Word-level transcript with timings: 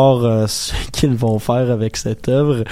euh, 0.00 0.46
ce 0.46 0.72
qu'ils 0.92 1.16
vont 1.16 1.40
faire 1.40 1.72
avec 1.72 1.96
cette 1.96 2.28
œuvre. 2.28 2.62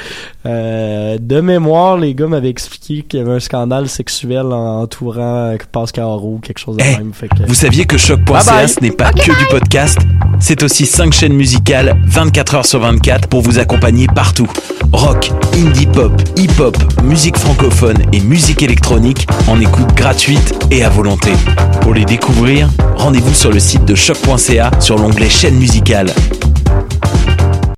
Euh, 0.46 1.18
de 1.20 1.40
mémoire, 1.40 1.98
les 1.98 2.14
gars 2.14 2.28
m'avaient 2.28 2.48
expliqué 2.50 3.02
qu'il 3.02 3.18
y 3.18 3.22
avait 3.22 3.32
un 3.32 3.40
scandale 3.40 3.88
sexuel 3.88 4.46
en 4.46 4.82
entourant 4.82 5.50
euh, 5.50 5.56
Pascal 5.72 6.04
Roux, 6.04 6.38
quelque 6.40 6.60
chose 6.60 6.76
de 6.76 6.84
Eh, 6.84 6.98
même. 6.98 7.12
Fait 7.12 7.26
que... 7.26 7.42
Vous 7.44 7.54
saviez 7.54 7.84
que 7.84 7.98
choc.ca 7.98 8.68
ce 8.68 8.80
n'est 8.80 8.92
pas 8.92 9.10
que 9.10 9.36
du 9.36 9.46
podcast, 9.50 9.98
c'est 10.38 10.62
aussi 10.62 10.86
5 10.86 11.12
chaînes 11.12 11.32
musicales 11.32 12.00
24 12.06 12.54
heures 12.54 12.66
sur 12.66 12.78
24 12.78 13.26
pour 13.28 13.42
vous 13.42 13.58
accompagner 13.58 14.06
partout. 14.06 14.48
Rock, 14.92 15.32
indie 15.52 15.86
pop, 15.86 16.12
hip-hop, 16.36 16.76
musique 17.02 17.38
francophone 17.38 17.98
et 18.12 18.20
musique 18.20 18.62
électronique 18.62 19.26
en 19.48 19.60
écoute 19.60 19.92
gratuite 19.96 20.54
et 20.70 20.84
à 20.84 20.90
volonté. 20.90 21.32
Pour 21.80 21.92
les 21.92 22.04
découvrir, 22.04 22.68
rendez-vous 22.96 23.34
sur 23.34 23.50
le 23.50 23.58
site 23.58 23.84
de 23.84 23.96
choc.ca 23.96 24.70
sur 24.78 24.96
l'onglet 24.96 25.28
chaîne 25.28 25.56
musicale. 25.56 26.12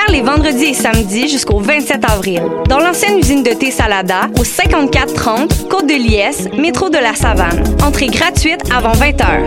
Ouvert 0.00 0.12
les 0.12 0.22
vendredis 0.22 0.66
et 0.66 0.74
samedis 0.74 1.28
jusqu'au 1.28 1.58
27 1.58 2.04
avril. 2.10 2.42
Dans 2.68 2.78
l'ancienne 2.78 3.18
usine 3.18 3.42
de 3.42 3.50
thé 3.50 3.70
Salada, 3.70 4.28
au 4.38 4.44
5430 4.44 5.68
Côte 5.68 5.86
de 5.86 5.94
Liesse, 5.94 6.48
métro 6.56 6.88
de 6.88 6.98
la 6.98 7.14
Savane. 7.14 7.62
Entrée 7.82 8.06
gratuite 8.06 8.62
avant 8.74 8.92
20 8.92 9.10
h. 9.10 9.40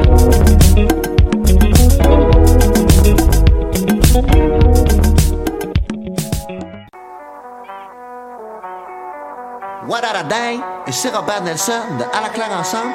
What 9.87 10.01
a 10.03 10.23
day? 10.23 10.59
Et 10.87 10.91
c'est 10.91 11.09
Robert 11.09 11.43
Nelson 11.43 11.71
de 11.97 12.03
À 12.15 12.21
la 12.21 12.29
claire 12.29 12.51
ensemble 12.59 12.91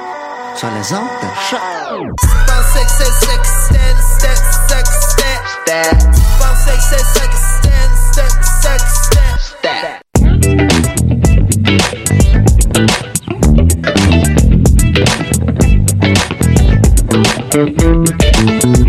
sur 0.55 0.69
les 0.69 0.93
ondes 0.93 1.09
de 1.23 1.29
choc. 1.51 1.61
say, 6.65 6.79
say, 6.79 7.03
second 7.15 7.43
stand, 7.59 7.93
second, 8.15 8.45
second 8.63 9.39
stand. 9.39 10.03
Thank 17.51 18.88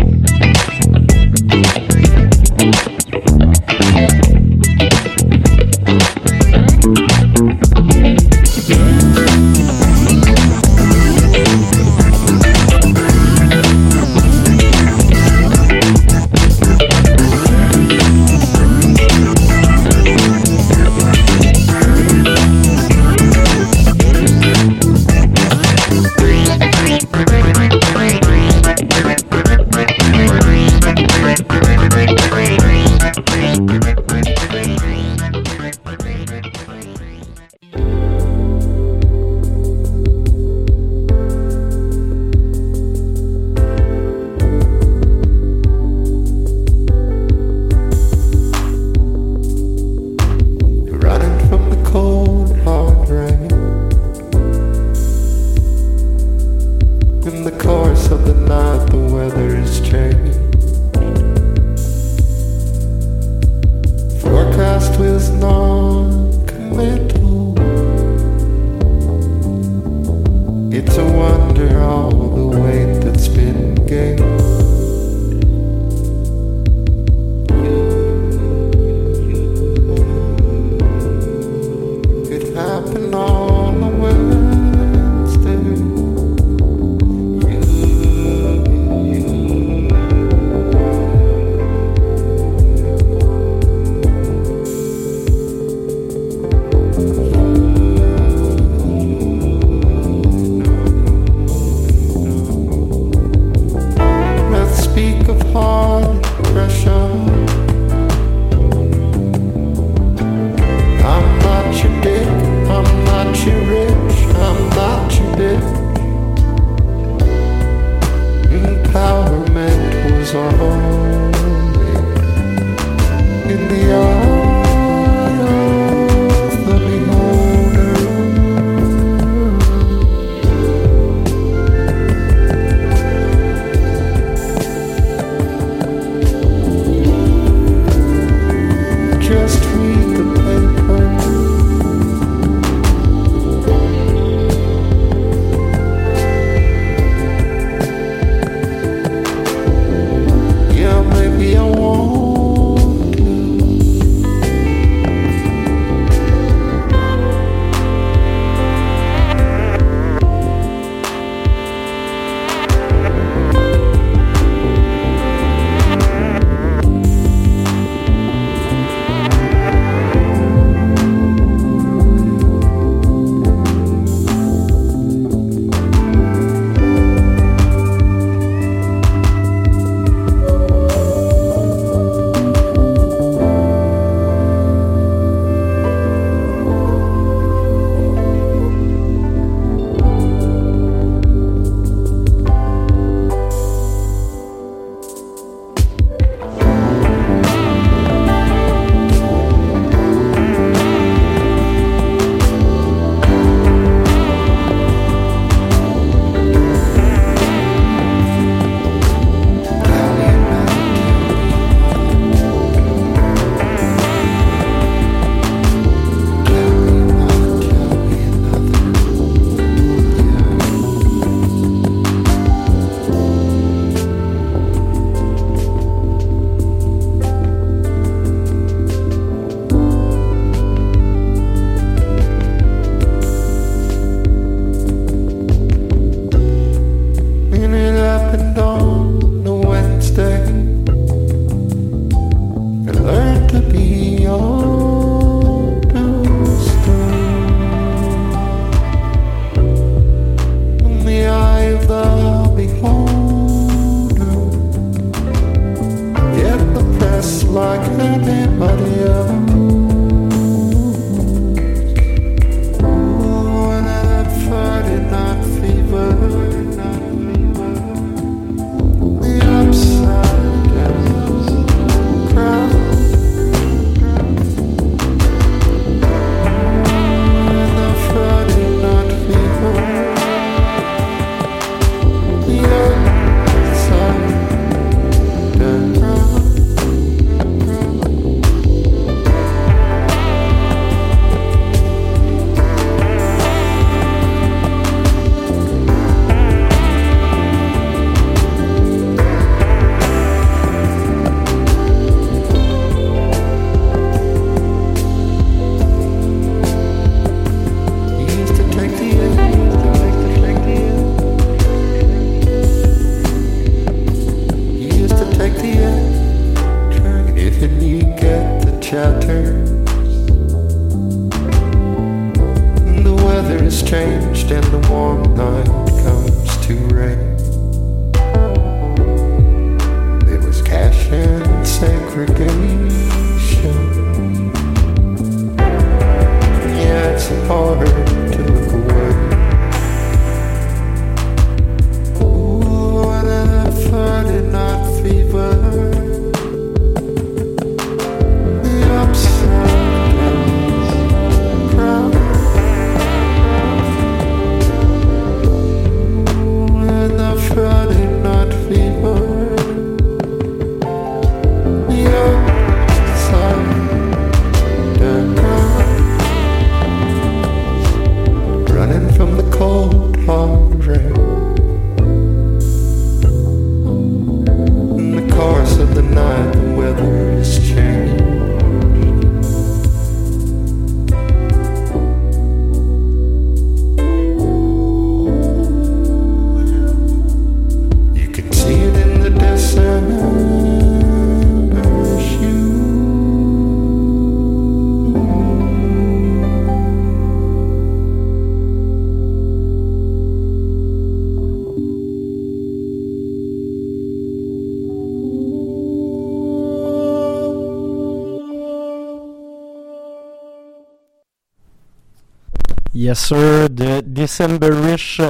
Yes 413.00 413.18
sir, 413.28 413.70
de 413.70 414.02
Decemberish 414.06 415.22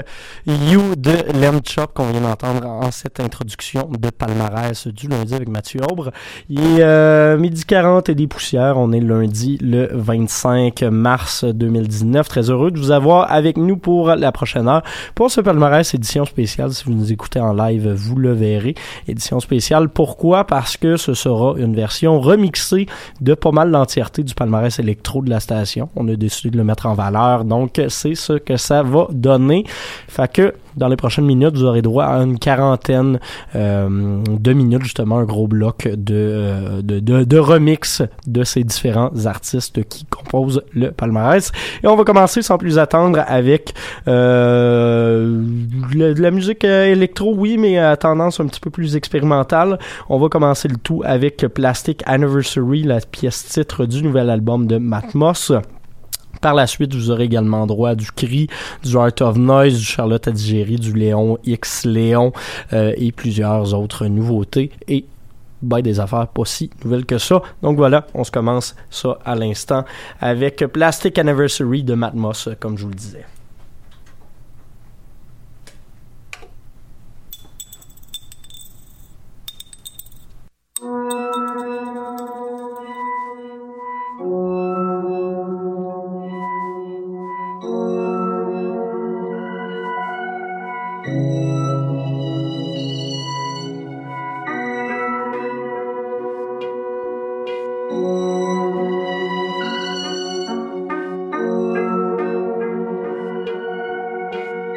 You 0.44 0.96
de 0.96 1.38
Lem 1.40 1.60
Chop 1.64 1.92
qu'on 1.94 2.06
vient 2.10 2.22
d'entendre 2.22 2.66
en 2.66 2.90
cette 2.90 3.20
introduction 3.20 3.88
de 3.96 4.10
palmarès 4.10 4.88
du 4.88 5.06
lundi 5.06 5.36
avec 5.36 5.48
Mathieu 5.48 5.80
Aubre. 5.88 6.10
Il 6.48 6.58
est 6.58 6.82
euh, 6.82 7.38
midi 7.38 7.64
40 7.64 8.08
et 8.08 8.16
des 8.16 8.26
poussières, 8.26 8.76
on 8.76 8.90
est 8.90 8.98
lundi 8.98 9.56
le 9.58 9.88
25 9.92 10.82
mars 10.82 11.44
2019. 11.44 12.26
Très 12.26 12.50
heureux 12.50 12.72
de 12.72 12.78
vous 12.80 12.90
avoir 12.90 13.30
avec 13.30 13.56
nous 13.56 13.76
pour 13.76 14.16
la 14.16 14.32
prochaine 14.32 14.66
heure. 14.66 14.82
Pour 15.14 15.30
ce 15.30 15.40
palmarès 15.40 15.94
édition 15.94 16.24
spéciale, 16.24 16.72
si 16.72 16.82
vous 16.86 16.94
nous 16.94 17.12
écoutez 17.12 17.38
en 17.38 17.52
live, 17.52 17.88
vous 17.92 18.16
le 18.16 18.32
verrez. 18.32 18.74
Édition 19.06 19.38
spéciale, 19.38 19.90
pourquoi? 19.90 20.44
Parce 20.44 20.76
que 20.76 20.96
ce 20.96 21.14
sera 21.14 21.54
une 21.56 21.76
version 21.76 22.20
remixée 22.20 22.86
de 23.20 23.34
pas 23.34 23.52
mal 23.52 23.70
l'entièreté 23.70 24.24
du 24.24 24.34
palmarès 24.34 24.76
électro 24.80 25.22
de 25.22 25.30
la 25.30 25.38
station. 25.38 25.88
On 25.94 26.08
a 26.08 26.16
décidé 26.16 26.50
de 26.50 26.56
le 26.56 26.64
mettre 26.64 26.86
en 26.86 26.94
valeur 26.94 27.44
c'est 27.88 28.14
ce 28.14 28.34
que 28.34 28.56
ça 28.56 28.82
va 28.82 29.06
donner. 29.10 29.64
Fait 30.08 30.30
que, 30.32 30.54
dans 30.76 30.88
les 30.88 30.96
prochaines 30.96 31.26
minutes, 31.26 31.56
vous 31.56 31.64
aurez 31.64 31.82
droit 31.82 32.04
à 32.04 32.22
une 32.22 32.38
quarantaine 32.38 33.18
euh, 33.54 34.22
de 34.28 34.52
minutes, 34.52 34.84
justement, 34.84 35.18
un 35.18 35.24
gros 35.24 35.48
bloc 35.48 35.88
de, 35.88 36.14
euh, 36.14 36.82
de, 36.82 37.00
de, 37.00 37.24
de 37.24 37.38
remix 37.38 38.02
de 38.26 38.44
ces 38.44 38.64
différents 38.64 39.10
artistes 39.26 39.84
qui 39.88 40.04
composent 40.04 40.62
le 40.72 40.90
palmarès. 40.90 41.50
Et 41.82 41.86
on 41.86 41.96
va 41.96 42.04
commencer 42.04 42.42
sans 42.42 42.58
plus 42.58 42.78
attendre 42.78 43.22
avec 43.26 43.74
euh, 44.08 45.42
de 45.94 46.22
la 46.22 46.30
musique 46.30 46.64
euh, 46.64 46.84
électro, 46.84 47.34
oui, 47.36 47.56
mais 47.58 47.78
à 47.78 47.96
tendance 47.96 48.40
un 48.40 48.46
petit 48.46 48.60
peu 48.60 48.70
plus 48.70 48.96
expérimentale. 48.96 49.78
On 50.08 50.18
va 50.18 50.28
commencer 50.28 50.68
le 50.68 50.76
tout 50.76 51.02
avec 51.04 51.46
Plastic 51.48 52.02
Anniversary, 52.06 52.82
la 52.82 53.00
pièce 53.00 53.44
titre 53.44 53.86
du 53.86 54.02
nouvel 54.02 54.30
album 54.30 54.66
de 54.66 54.78
Matmos. 54.78 55.52
Par 56.40 56.54
la 56.54 56.66
suite, 56.66 56.94
vous 56.94 57.10
aurez 57.10 57.24
également 57.24 57.66
droit 57.66 57.90
à 57.90 57.94
du 57.94 58.10
Cri, 58.12 58.48
du 58.82 58.96
Art 58.96 59.12
of 59.20 59.36
Noise, 59.36 59.78
du 59.78 59.84
Charlotte 59.84 60.26
Adigéry, 60.26 60.76
du 60.76 60.92
Léon 60.92 61.38
X 61.44 61.84
Léon 61.84 62.32
euh, 62.72 62.92
et 62.96 63.12
plusieurs 63.12 63.74
autres 63.74 64.06
nouveautés. 64.06 64.70
Et 64.88 65.04
ben, 65.62 65.82
des 65.82 66.00
affaires 66.00 66.28
pas 66.28 66.44
si 66.46 66.70
nouvelles 66.82 67.04
que 67.04 67.18
ça. 67.18 67.42
Donc 67.62 67.76
voilà, 67.76 68.06
on 68.14 68.24
se 68.24 68.30
commence 68.30 68.74
ça 68.88 69.18
à 69.24 69.34
l'instant 69.34 69.84
avec 70.20 70.64
Plastic 70.72 71.18
Anniversary 71.18 71.82
de 71.82 71.94
Matmos, 71.94 72.48
euh, 72.48 72.54
comme 72.58 72.78
je 72.78 72.84
vous 72.84 72.90
le 72.90 72.94
disais. 72.94 73.24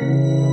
Música 0.04 0.53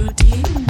too 0.00 0.08
deep. 0.14 0.69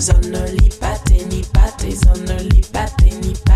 Zone 0.00 0.46
lipate, 0.56 1.26
nipate, 1.28 1.90
zone 1.94 2.38
lipate, 2.48 3.10
nipate. 3.20 3.49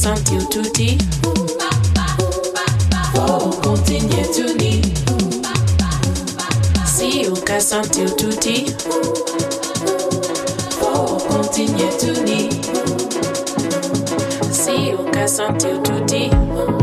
sentir 0.00 0.42
tutti. 0.48 0.96
Vou 3.12 3.50
continuer 3.60 4.26
tutti. 4.28 4.80
Si 6.86 7.22
eu 7.24 7.34
quer 7.34 7.60
sentir 7.60 8.08
tutti. 8.12 8.64
Vou 10.80 11.18
continuer 11.28 11.92
tutti. 11.98 12.48
Si 14.50 14.88
eu 14.88 15.04
quer 15.12 15.28
sentir 15.28 15.78
tutti. 15.82 16.79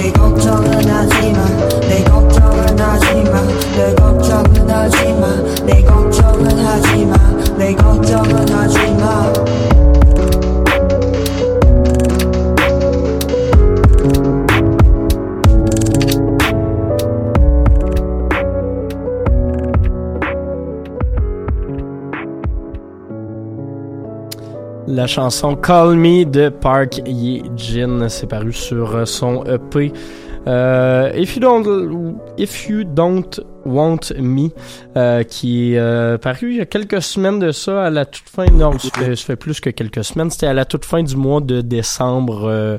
take 0.00 0.29
La 25.00 25.06
chanson 25.06 25.56
Call 25.56 25.96
Me 25.96 26.26
de 26.26 26.50
Park 26.50 27.00
Ye 27.06 27.42
Jin, 27.56 28.10
c'est 28.10 28.26
paru 28.26 28.52
sur 28.52 29.08
son 29.08 29.44
EP. 29.46 29.94
Euh, 30.46 31.10
If 31.14 31.36
You 31.36 31.40
Don't 31.40 32.18
If 32.36 32.68
You 32.68 32.84
Don't 32.84 33.40
Want 33.64 34.00
Me, 34.18 34.50
euh, 34.98 35.22
qui 35.22 35.72
est 35.72 35.78
euh, 35.78 36.18
paru 36.18 36.50
il 36.50 36.56
y 36.56 36.60
a 36.60 36.66
quelques 36.66 37.00
semaines 37.00 37.38
de 37.38 37.50
ça, 37.50 37.86
à 37.86 37.88
la 37.88 38.04
toute 38.04 38.28
fin, 38.28 38.44
non, 38.52 38.78
ça 38.78 39.16
fait 39.16 39.36
plus 39.36 39.58
que 39.60 39.70
quelques 39.70 40.04
semaines, 40.04 40.28
c'était 40.28 40.48
à 40.48 40.52
la 40.52 40.66
toute 40.66 40.84
fin 40.84 41.02
du 41.02 41.16
mois 41.16 41.40
de 41.40 41.62
décembre 41.62 42.42
euh, 42.44 42.76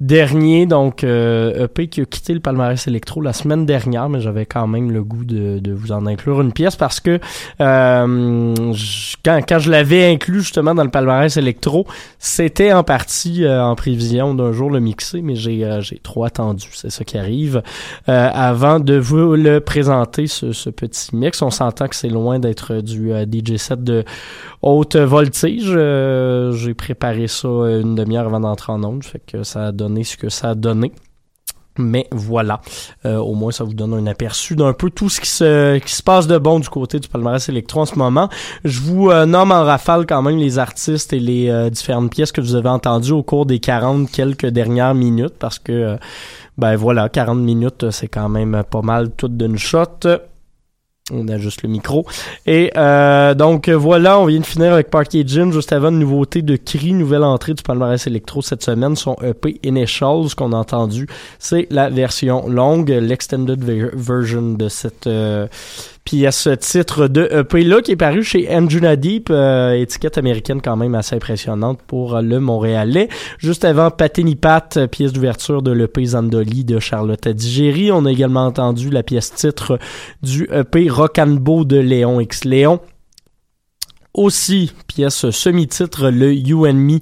dernier, 0.00 0.64
donc 0.66 1.04
euh, 1.04 1.64
EP 1.66 1.88
qui 1.88 2.00
a 2.00 2.04
quitté 2.06 2.32
le 2.32 2.40
palmarès 2.40 2.86
électro 2.86 3.20
la 3.20 3.32
semaine 3.34 3.66
dernière, 3.66 4.08
mais 4.08 4.20
j'avais 4.20 4.46
quand 4.46 4.66
même 4.66 4.90
le 4.90 5.04
goût 5.04 5.24
de, 5.24 5.58
de 5.58 5.72
vous 5.72 5.92
en 5.92 6.06
inclure 6.06 6.40
une 6.40 6.52
pièce 6.52 6.74
parce 6.76 7.00
que 7.00 7.20
euh, 7.60 8.72
je- 8.72 9.16
quand, 9.24 9.40
quand 9.46 9.58
je 9.58 9.70
l'avais 9.70 10.10
inclus 10.10 10.40
justement 10.40 10.74
dans 10.74 10.84
le 10.84 10.90
palmarès 10.90 11.36
électro, 11.36 11.86
c'était 12.18 12.72
en 12.72 12.82
partie 12.82 13.44
euh, 13.44 13.62
en 13.62 13.74
prévision 13.74 14.34
d'un 14.34 14.52
jour 14.52 14.70
le 14.70 14.80
mixer, 14.80 15.20
mais 15.22 15.34
j'ai 15.36 15.64
euh, 15.64 15.80
j'ai 15.80 15.98
trop 15.98 16.24
attendu, 16.24 16.68
c'est 16.72 16.90
ça 16.90 17.04
qui 17.04 17.18
arrive. 17.18 17.62
Euh, 18.08 18.30
avant 18.32 18.80
de 18.80 18.94
vous 18.96 19.34
le 19.34 19.60
présenter, 19.60 20.26
ce, 20.26 20.52
ce 20.52 20.70
petit 20.70 21.14
mix, 21.14 21.42
on 21.42 21.50
s'entend 21.50 21.88
que 21.88 21.96
c'est 21.96 22.08
loin 22.08 22.38
d'être 22.38 22.80
du 22.80 23.12
euh, 23.12 23.26
DJ 23.30 23.56
set 23.56 23.84
de 23.84 24.04
haute 24.62 24.96
voltige. 24.96 25.72
Euh, 25.74 26.52
j'ai 26.52 26.74
préparé 26.74 27.28
ça 27.28 27.48
une 27.48 27.94
demi-heure 27.94 28.26
avant 28.26 28.40
d'entrer 28.40 28.72
en 28.72 28.82
onde, 28.84 29.04
fait 29.04 29.22
que 29.26 29.42
ça 29.42 29.68
a 29.68 29.72
donné 29.72 30.04
ce 30.04 30.16
que 30.16 30.28
ça 30.28 30.50
a 30.50 30.54
donné. 30.54 30.92
Mais 31.78 32.06
voilà, 32.10 32.60
Euh, 33.06 33.16
au 33.16 33.34
moins 33.34 33.52
ça 33.52 33.64
vous 33.64 33.72
donne 33.74 33.94
un 33.94 34.06
aperçu 34.06 34.54
d'un 34.56 34.72
peu 34.74 34.90
tout 34.90 35.08
ce 35.08 35.20
qui 35.20 35.28
se, 35.28 35.78
qui 35.78 35.94
se 35.94 36.02
passe 36.02 36.26
de 36.26 36.36
bon 36.36 36.58
du 36.58 36.68
côté 36.68 36.98
du 36.98 37.08
palmarès 37.08 37.48
électro 37.48 37.80
en 37.80 37.86
ce 37.86 37.94
moment. 37.94 38.28
Je 38.64 38.80
vous 38.80 39.08
euh, 39.10 39.24
nomme 39.24 39.52
en 39.52 39.64
rafale 39.64 40.04
quand 40.04 40.20
même 40.20 40.36
les 40.36 40.58
artistes 40.58 41.12
et 41.12 41.20
les 41.20 41.48
euh, 41.48 41.70
différentes 41.70 42.10
pièces 42.10 42.32
que 42.32 42.40
vous 42.40 42.54
avez 42.54 42.68
entendues 42.68 43.12
au 43.12 43.22
cours 43.22 43.46
des 43.46 43.60
40 43.60 44.10
quelques 44.10 44.46
dernières 44.46 44.94
minutes 44.94 45.34
parce 45.38 45.58
que 45.58 45.72
euh, 45.72 45.96
ben 46.58 46.76
voilà, 46.76 47.08
40 47.08 47.38
minutes 47.38 47.84
euh, 47.84 47.90
c'est 47.90 48.08
quand 48.08 48.28
même 48.28 48.62
pas 48.68 48.82
mal 48.82 49.10
tout 49.12 49.28
d'une 49.28 49.56
shot. 49.56 49.86
On 51.12 51.28
ajuste 51.28 51.62
le 51.62 51.68
micro. 51.68 52.06
Et 52.46 52.70
euh, 52.76 53.34
donc 53.34 53.68
euh, 53.68 53.74
voilà, 53.76 54.18
on 54.18 54.26
vient 54.26 54.40
de 54.40 54.46
finir 54.46 54.72
avec 54.72 54.90
Parky 54.90 55.26
Gin 55.26 55.52
juste 55.52 55.72
avant 55.72 55.90
une 55.90 55.98
nouveauté 55.98 56.42
de 56.42 56.56
Cri, 56.56 56.92
nouvelle 56.92 57.24
entrée 57.24 57.54
du 57.54 57.62
palmarès 57.62 58.06
électro 58.06 58.42
cette 58.42 58.62
semaine, 58.62 58.96
son 58.96 59.16
EP 59.22 59.58
Initials 59.62 60.34
qu'on 60.36 60.52
a 60.52 60.56
entendu, 60.56 61.06
c'est 61.38 61.66
la 61.70 61.88
version 61.90 62.48
longue, 62.48 62.90
l'extended 62.90 63.62
ver- 63.62 63.90
version 63.94 64.52
de 64.52 64.68
cette 64.68 65.06
euh, 65.06 65.46
pièce 66.04 66.48
titre 66.58 67.08
de 67.08 67.28
EP 67.30 67.62
là 67.62 67.82
qui 67.82 67.92
est 67.92 67.96
paru 67.96 68.22
chez 68.22 68.48
Anjuna 68.54 68.96
Deep, 68.96 69.28
euh, 69.30 69.74
étiquette 69.74 70.18
américaine 70.18 70.60
quand 70.62 70.76
même 70.76 70.94
assez 70.94 71.16
impressionnante 71.16 71.80
pour 71.86 72.20
le 72.20 72.40
Montréalais. 72.40 73.08
Juste 73.38 73.64
avant 73.64 73.90
Patini 73.90 74.36
Pat, 74.36 74.76
euh, 74.76 74.86
pièce 74.86 75.12
d'ouverture 75.12 75.62
de 75.62 75.72
l'EP 75.72 76.04
Zandoli 76.04 76.64
de 76.64 76.78
Charlotte 76.78 77.28
Digéry. 77.28 77.92
On 77.92 78.06
a 78.06 78.10
également 78.10 78.46
entendu 78.46 78.90
la 78.90 79.02
pièce 79.02 79.34
titre 79.34 79.78
du 80.22 80.48
EP 80.52 80.88
Rock'n'Bo 80.88 81.64
de 81.64 81.78
Léon 81.78 82.20
X 82.20 82.44
Léon. 82.44 82.80
Aussi, 84.12 84.72
pièce 84.88 85.30
semi-titre, 85.30 86.10
le 86.10 86.34
You 86.34 86.66
and 86.66 86.74
Me 86.74 86.98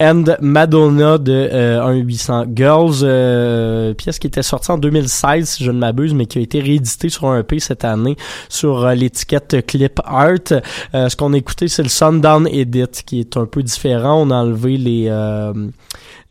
and 0.00 0.24
Madonna 0.40 1.18
de 1.18 1.48
euh, 1.52 1.92
1800 1.92 2.44
Girls, 2.54 3.00
euh, 3.02 3.92
pièce 3.94 4.18
qui 4.18 4.26
était 4.26 4.42
sortie 4.42 4.70
en 4.70 4.78
2016 4.78 5.48
si 5.48 5.64
je 5.64 5.70
ne 5.70 5.78
m'abuse, 5.78 6.14
mais 6.14 6.26
qui 6.26 6.38
a 6.38 6.40
été 6.40 6.60
rééditée 6.60 7.10
sur 7.10 7.26
un 7.26 7.40
EP 7.40 7.60
cette 7.60 7.84
année 7.84 8.16
sur 8.48 8.84
euh, 8.84 8.94
l'étiquette 8.94 9.66
Clip 9.66 10.00
Art. 10.04 10.52
Euh, 10.94 11.08
ce 11.08 11.16
qu'on 11.16 11.32
a 11.34 11.36
écouté, 11.36 11.68
c'est 11.68 11.82
le 11.82 11.88
Sundown 11.88 12.48
Edit 12.48 13.02
qui 13.04 13.20
est 13.20 13.36
un 13.36 13.46
peu 13.46 13.62
différent. 13.62 14.22
On 14.22 14.30
a 14.30 14.36
enlevé 14.36 14.78
les 14.78 15.06
euh, 15.08 15.52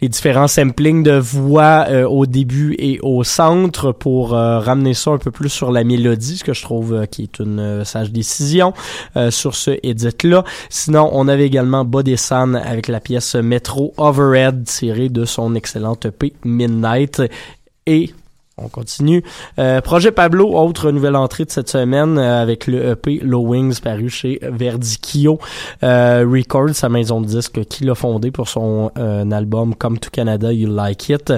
les 0.01 0.09
différents 0.09 0.47
samplings 0.47 1.03
de 1.03 1.17
voix 1.17 1.85
euh, 1.89 2.07
au 2.07 2.25
début 2.25 2.75
et 2.79 2.99
au 3.01 3.23
centre 3.23 3.91
pour 3.91 4.33
euh, 4.33 4.59
ramener 4.59 4.93
ça 4.93 5.11
un 5.11 5.17
peu 5.17 5.31
plus 5.31 5.49
sur 5.49 5.71
la 5.71 5.83
mélodie, 5.83 6.37
ce 6.37 6.43
que 6.43 6.53
je 6.53 6.61
trouve 6.61 6.93
euh, 6.93 7.05
qui 7.05 7.23
est 7.23 7.39
une 7.39 7.83
sage 7.83 8.11
décision 8.11 8.73
sur 9.29 9.55
ce 9.55 9.77
edit-là. 9.83 10.43
Sinon, 10.69 11.09
on 11.13 11.27
avait 11.27 11.45
également 11.45 11.83
Bodesan 11.85 12.53
avec 12.53 12.87
la 12.87 12.99
pièce 12.99 13.35
Metro 13.35 13.93
Overhead 13.97 14.63
tirée 14.65 15.09
de 15.09 15.25
son 15.25 15.55
excellente 15.55 16.05
EP 16.05 16.33
Midnight. 16.45 17.21
Et 17.85 18.13
on 18.61 18.69
continue. 18.69 19.23
Euh, 19.57 19.81
Projet 19.81 20.11
Pablo, 20.11 20.53
autre 20.53 20.91
nouvelle 20.91 21.15
entrée 21.15 21.45
de 21.45 21.51
cette 21.51 21.69
semaine 21.69 22.17
euh, 22.17 22.41
avec 22.41 22.67
le 22.67 22.91
EP 22.91 23.19
Low 23.19 23.41
Wings 23.41 23.79
paru 23.79 24.09
chez 24.09 24.39
Verdicchio 24.41 25.39
euh, 25.83 26.25
Records, 26.27 26.75
sa 26.75 26.89
maison 26.89 27.21
de 27.21 27.27
disques 27.27 27.63
qui 27.65 27.83
l'a 27.83 27.95
fondé 27.95 28.31
pour 28.31 28.49
son 28.49 28.91
euh, 28.97 29.29
album 29.31 29.75
Come 29.75 29.99
to 29.99 30.09
Canada 30.09 30.51
You 30.51 30.73
Like 30.73 31.09
It. 31.09 31.33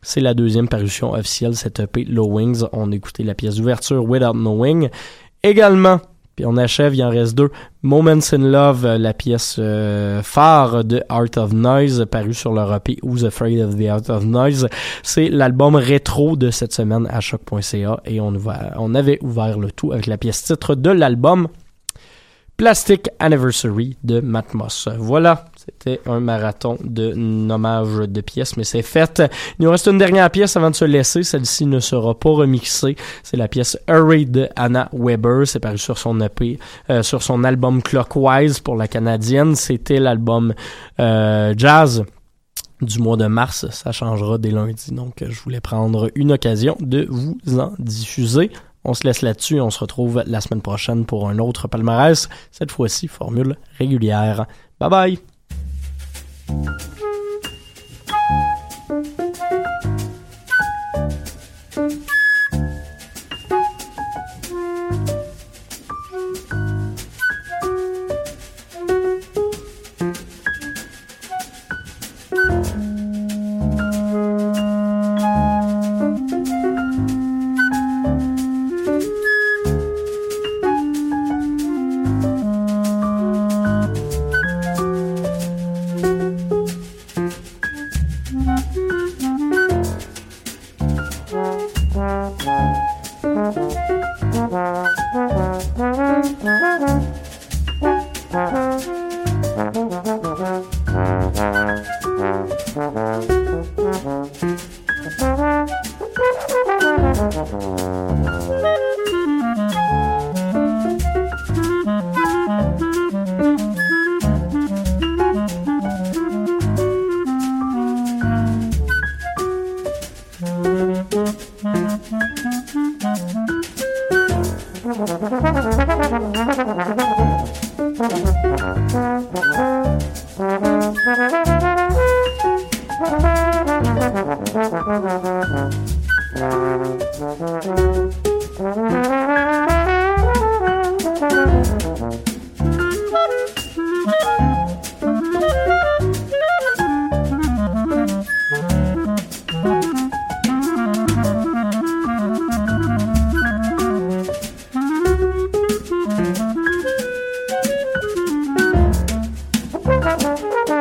C'est 0.00 0.20
la 0.20 0.34
deuxième 0.34 0.68
parution 0.68 1.12
officielle, 1.12 1.56
cette 1.56 1.80
EP 1.80 2.04
Low 2.04 2.26
Wings. 2.26 2.64
On 2.72 2.92
a 2.92 2.94
écouté 2.94 3.24
la 3.24 3.34
pièce 3.34 3.56
d'ouverture 3.56 4.04
Without 4.04 4.32
Knowing. 4.32 4.88
Également, 5.42 6.00
puis 6.38 6.46
on 6.46 6.56
achève, 6.56 6.94
il 6.94 7.02
en 7.02 7.10
reste 7.10 7.34
deux. 7.34 7.50
Moments 7.82 8.32
in 8.32 8.38
Love, 8.38 8.86
euh, 8.86 8.96
la 8.96 9.12
pièce 9.12 9.56
euh, 9.58 10.22
phare 10.22 10.84
de 10.84 11.02
Art 11.08 11.36
of 11.36 11.52
Noise, 11.52 12.06
paru 12.08 12.32
sur 12.32 12.52
leur 12.52 12.72
EP 12.72 12.96
Who's 13.02 13.24
Afraid 13.24 13.58
of 13.58 13.76
the 13.76 13.88
Art 13.88 14.08
of 14.08 14.24
Noise. 14.24 14.68
C'est 15.02 15.30
l'album 15.30 15.74
rétro 15.74 16.36
de 16.36 16.52
cette 16.52 16.72
semaine 16.72 17.08
à 17.10 17.18
choc.ca 17.18 18.00
et 18.04 18.20
on, 18.20 18.34
on 18.76 18.94
avait 18.94 19.18
ouvert 19.20 19.58
le 19.58 19.72
tout 19.72 19.90
avec 19.90 20.06
la 20.06 20.16
pièce 20.16 20.44
titre 20.44 20.76
de 20.76 20.90
l'album 20.90 21.48
Plastic 22.56 23.08
Anniversary 23.18 23.96
de 24.04 24.20
Matmos. 24.20 24.88
Voilà, 24.96 25.46
c'était 25.68 26.00
un 26.06 26.20
marathon 26.20 26.78
de 26.82 27.12
nommage 27.12 28.08
de 28.08 28.20
pièces, 28.22 28.56
mais 28.56 28.64
c'est 28.64 28.82
fait. 28.82 29.22
Il 29.58 29.64
nous 29.64 29.70
reste 29.70 29.86
une 29.86 29.98
dernière 29.98 30.30
pièce 30.30 30.56
avant 30.56 30.70
de 30.70 30.74
se 30.74 30.86
laisser. 30.86 31.22
Celle-ci 31.22 31.66
ne 31.66 31.78
sera 31.78 32.18
pas 32.18 32.30
remixée. 32.30 32.96
C'est 33.22 33.36
la 33.36 33.48
pièce 33.48 33.78
Hurry 33.86 34.24
de 34.24 34.48
Anna 34.56 34.88
Weber. 34.94 35.46
C'est 35.46 35.60
paru 35.60 35.76
sur 35.76 35.98
son 35.98 36.20
EP, 36.20 36.58
euh, 36.88 37.02
sur 37.02 37.22
son 37.22 37.44
album 37.44 37.82
Clockwise 37.82 38.60
pour 38.60 38.76
la 38.76 38.88
canadienne. 38.88 39.56
C'était 39.56 40.00
l'album 40.00 40.54
euh, 41.00 41.52
jazz 41.56 42.04
du 42.80 42.98
mois 42.98 43.18
de 43.18 43.26
mars. 43.26 43.68
Ça 43.70 43.92
changera 43.92 44.38
dès 44.38 44.50
lundi. 44.50 44.92
Donc, 44.92 45.22
je 45.28 45.40
voulais 45.42 45.60
prendre 45.60 46.10
une 46.14 46.32
occasion 46.32 46.76
de 46.80 47.06
vous 47.10 47.36
en 47.58 47.72
diffuser. 47.78 48.50
On 48.84 48.94
se 48.94 49.04
laisse 49.04 49.20
là-dessus. 49.20 49.60
On 49.60 49.70
se 49.70 49.80
retrouve 49.80 50.22
la 50.26 50.40
semaine 50.40 50.62
prochaine 50.62 51.04
pour 51.04 51.28
un 51.28 51.38
autre 51.38 51.68
palmarès. 51.68 52.28
Cette 52.52 52.70
fois-ci, 52.72 53.06
formule 53.06 53.56
régulière. 53.78 54.46
Bye 54.80 54.90
bye! 54.90 55.18
Thank 56.48 57.00
you. 57.00 57.07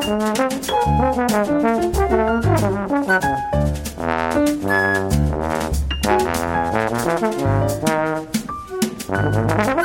Thank 0.07 0.67
you. 9.67 9.76